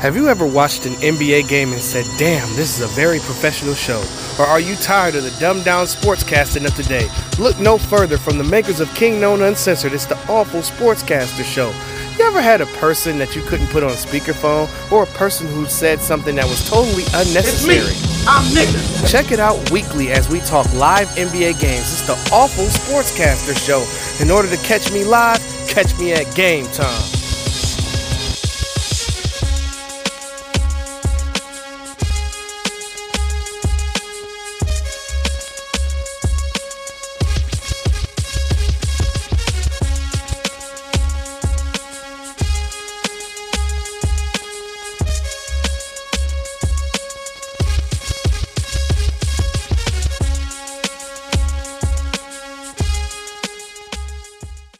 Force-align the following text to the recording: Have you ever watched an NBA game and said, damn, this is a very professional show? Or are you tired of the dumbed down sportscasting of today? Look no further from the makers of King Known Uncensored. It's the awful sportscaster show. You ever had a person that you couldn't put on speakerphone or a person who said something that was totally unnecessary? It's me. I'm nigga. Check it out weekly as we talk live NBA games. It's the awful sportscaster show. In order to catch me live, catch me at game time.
Have 0.00 0.14
you 0.14 0.28
ever 0.28 0.46
watched 0.46 0.84
an 0.84 0.92
NBA 0.96 1.48
game 1.48 1.72
and 1.72 1.80
said, 1.80 2.04
damn, 2.18 2.46
this 2.54 2.78
is 2.78 2.82
a 2.82 2.86
very 2.94 3.18
professional 3.18 3.72
show? 3.72 4.04
Or 4.38 4.46
are 4.46 4.60
you 4.60 4.76
tired 4.76 5.14
of 5.14 5.24
the 5.24 5.34
dumbed 5.40 5.64
down 5.64 5.86
sportscasting 5.86 6.66
of 6.66 6.74
today? 6.74 7.08
Look 7.42 7.58
no 7.58 7.78
further 7.78 8.18
from 8.18 8.36
the 8.36 8.44
makers 8.44 8.78
of 8.78 8.94
King 8.94 9.18
Known 9.18 9.40
Uncensored. 9.40 9.94
It's 9.94 10.04
the 10.04 10.18
awful 10.28 10.60
sportscaster 10.60 11.44
show. 11.44 11.72
You 12.18 12.26
ever 12.26 12.42
had 12.42 12.60
a 12.60 12.66
person 12.78 13.16
that 13.18 13.34
you 13.34 13.40
couldn't 13.42 13.68
put 13.68 13.82
on 13.82 13.90
speakerphone 13.92 14.68
or 14.92 15.04
a 15.04 15.06
person 15.18 15.46
who 15.48 15.64
said 15.64 15.98
something 16.00 16.36
that 16.36 16.44
was 16.44 16.68
totally 16.68 17.04
unnecessary? 17.14 17.78
It's 17.78 18.22
me. 18.22 18.24
I'm 18.28 18.44
nigga. 18.52 19.10
Check 19.10 19.32
it 19.32 19.40
out 19.40 19.70
weekly 19.70 20.12
as 20.12 20.28
we 20.28 20.40
talk 20.40 20.70
live 20.74 21.08
NBA 21.08 21.58
games. 21.58 21.90
It's 21.90 22.06
the 22.06 22.34
awful 22.34 22.66
sportscaster 22.66 23.56
show. 23.56 23.82
In 24.22 24.30
order 24.30 24.48
to 24.54 24.62
catch 24.62 24.92
me 24.92 25.04
live, 25.04 25.40
catch 25.66 25.98
me 25.98 26.12
at 26.12 26.32
game 26.34 26.66
time. 26.66 27.15